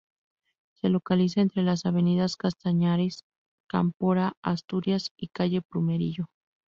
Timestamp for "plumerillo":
5.61-6.25